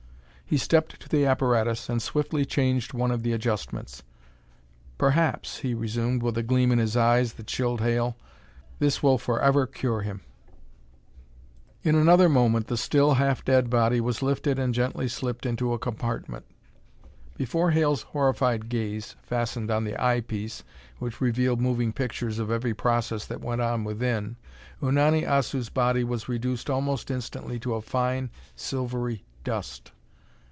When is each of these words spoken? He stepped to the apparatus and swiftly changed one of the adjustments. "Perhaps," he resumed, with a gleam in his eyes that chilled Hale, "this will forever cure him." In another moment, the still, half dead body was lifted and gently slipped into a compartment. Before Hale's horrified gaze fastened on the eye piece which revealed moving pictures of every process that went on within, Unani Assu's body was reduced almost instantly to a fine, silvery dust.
He 0.53 0.57
stepped 0.57 0.99
to 0.99 1.07
the 1.07 1.25
apparatus 1.25 1.87
and 1.87 2.01
swiftly 2.01 2.43
changed 2.43 2.93
one 2.93 3.09
of 3.09 3.23
the 3.23 3.31
adjustments. 3.31 4.03
"Perhaps," 4.97 5.59
he 5.59 5.73
resumed, 5.73 6.21
with 6.21 6.37
a 6.37 6.43
gleam 6.43 6.73
in 6.73 6.77
his 6.77 6.97
eyes 6.97 7.31
that 7.35 7.47
chilled 7.47 7.79
Hale, 7.79 8.17
"this 8.77 9.01
will 9.01 9.17
forever 9.17 9.65
cure 9.65 10.01
him." 10.01 10.19
In 11.83 11.95
another 11.95 12.27
moment, 12.27 12.67
the 12.67 12.75
still, 12.75 13.13
half 13.13 13.45
dead 13.45 13.69
body 13.69 14.01
was 14.01 14.21
lifted 14.21 14.59
and 14.59 14.73
gently 14.73 15.07
slipped 15.07 15.45
into 15.45 15.71
a 15.71 15.79
compartment. 15.79 16.43
Before 17.37 17.71
Hale's 17.71 18.01
horrified 18.01 18.67
gaze 18.67 19.15
fastened 19.23 19.71
on 19.71 19.85
the 19.85 19.95
eye 20.03 20.19
piece 20.19 20.65
which 20.99 21.21
revealed 21.21 21.61
moving 21.61 21.93
pictures 21.93 22.39
of 22.39 22.51
every 22.51 22.73
process 22.73 23.25
that 23.27 23.39
went 23.39 23.61
on 23.61 23.85
within, 23.85 24.35
Unani 24.81 25.21
Assu's 25.23 25.69
body 25.69 26.03
was 26.03 26.27
reduced 26.27 26.69
almost 26.69 27.09
instantly 27.09 27.57
to 27.61 27.75
a 27.75 27.81
fine, 27.81 28.29
silvery 28.53 29.23
dust. 29.45 29.93